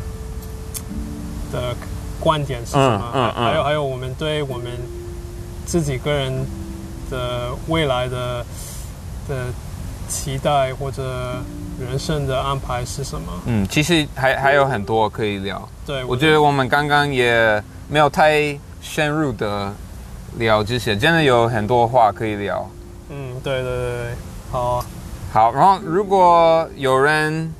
[1.50, 1.74] 的
[2.20, 4.70] 观点是什么，嗯嗯嗯还有还有我们对我们
[5.66, 6.32] 自己个人
[7.10, 8.44] 的未来的
[9.28, 9.46] 的
[10.08, 11.02] 期待或者
[11.80, 13.32] 人生的安排是什么？
[13.46, 15.68] 嗯，其实还还有很多可以聊。
[15.86, 19.72] 对，我觉得我们刚刚也没有太深入的
[20.38, 22.68] 聊这些，真的有很多话可以聊。
[23.10, 24.14] 嗯，对对对对，
[24.50, 24.86] 好啊，
[25.32, 27.52] 好，然后如果有人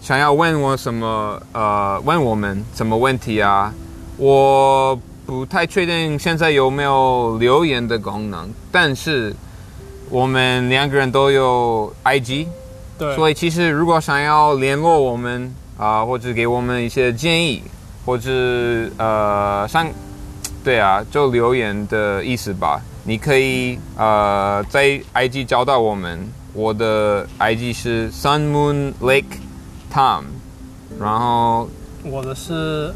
[0.00, 3.72] 想要问我什么，呃，问我们什么问题啊，
[4.16, 9.34] 我不太确定现在有没有留言的功能，但是
[10.10, 12.46] 我们两个人都有 IG，
[12.98, 17.62] 对，所以其实如果想要联络我们啊、或者给我们一些建议，
[18.04, 18.30] 或者
[18.98, 19.88] 呃上，
[20.62, 22.82] 对啊，就留言的意思吧。
[23.04, 29.38] 你可以呃在 IG 找到我们，我的 IG 是 Sun Moon Lake
[29.90, 30.24] Tom，
[30.98, 31.68] 然后
[32.02, 32.92] 我的是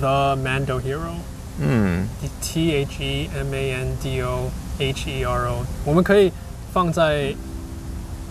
[0.00, 1.16] The Mando Hero。
[1.60, 2.06] 嗯
[2.40, 4.48] T H E M A N D O
[4.78, 6.32] H E R O，我们可以
[6.72, 7.34] 放在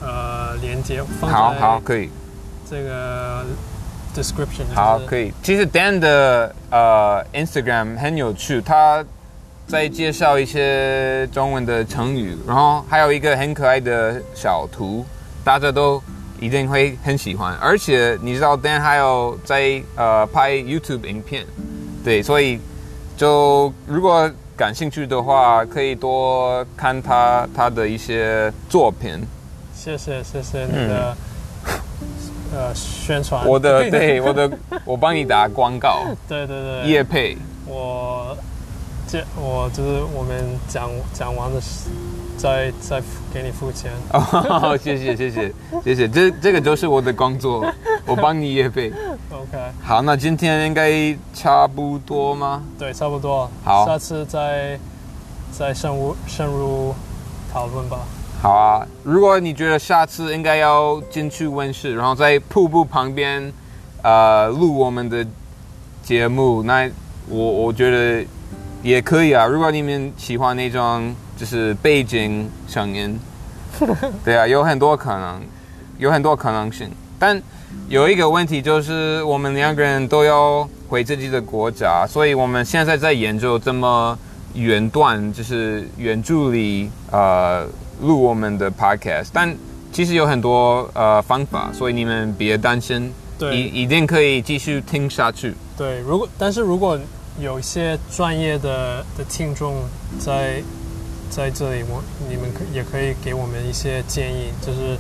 [0.01, 2.09] 呃连接，放好在好可以，
[2.69, 3.43] 这个
[4.15, 5.33] description，好可以。
[5.41, 9.03] 其实 Dan 的呃 Instagram 很有趣，他
[9.67, 15.05] 在介绍一些中文的成语，然后还有一个很可爱的小图，
[15.43, 16.01] 大家都
[16.39, 17.53] 一定会很喜欢。
[17.59, 21.45] 而且你知道 Dan 还有在呃拍 YouTube 影片，
[22.03, 22.59] 对，所以
[23.17, 29.23] 就如果感兴趣的话，可以多看他他的一些作品。
[29.75, 31.15] 谢谢谢谢你的、
[32.51, 34.49] 呃宣传，我的 对我的，
[34.83, 37.37] 我帮你打广告， 对对对，叶配。
[37.67, 38.35] 我
[39.07, 41.89] 这我就是我们讲讲完的时
[42.37, 43.01] 再再
[43.33, 45.51] 给你付钱，哦， 谢谢谢谢
[45.83, 47.65] 谢谢，这这个就是我的工作，
[48.05, 48.93] 我帮你也费。
[49.31, 52.61] OK，好，那今天应该差不多吗？
[52.77, 54.79] 对，差不多，好下次再
[55.51, 56.93] 再深入深入
[57.51, 57.99] 讨论吧。
[58.39, 63.51] 好啊，如果你觉得下次应该要进去温室，然后在瀑布旁边，
[64.03, 65.25] 呃，录我们的
[66.03, 66.87] 节目，那
[67.27, 68.23] 我我觉得
[68.83, 69.47] 也可以啊。
[69.47, 73.17] 如果你们喜欢那种就是背景声音，
[74.25, 75.41] 对啊，有很多可能，
[75.99, 76.89] 有很多可能性。
[77.17, 77.41] 但
[77.87, 84.17] 有一个问题就是，我们两个人都要回自己的国家，所以我们现在在研究怎么
[84.55, 87.65] 远端，就是远距离，呃。
[87.99, 89.57] 录我们的 podcast，但
[89.91, 95.55] 其实有很多呃方法，所以你们别担心，对一一定可以继续听下去。
[95.75, 96.95] 对，如果但是如果
[97.39, 99.77] 有一些专业的的听众
[100.19, 100.61] 在
[101.29, 104.97] 在这里，我你们可也可以给我们一些建议，就是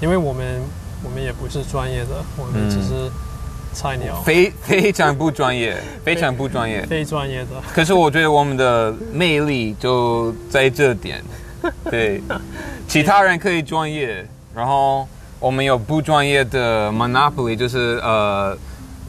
[0.00, 0.60] 因为我们
[1.04, 3.10] 我们也不是专业的，我们嗯只是
[3.72, 6.84] 菜鸟，非非常不专业，非常不专业。
[6.86, 7.62] 非专业的。
[7.72, 11.22] 可是我觉得我们的魅力就在这点，
[11.90, 12.20] 对，
[12.88, 15.06] 其他人可以专业，然后
[15.38, 18.56] 我们有不专业的 monopoly，就是呃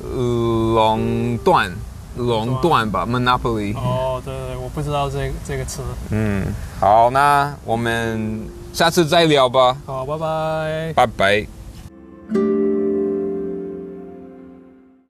[0.04, 1.72] 垄断，
[2.20, 3.76] 垄断吧，monopoly。
[3.76, 5.82] 哦，对对，我不知道这这个词。
[6.12, 6.46] 嗯，
[6.80, 10.94] 好，那我们下次再聊吧，好，拜拜。
[10.94, 12.59] 拜拜。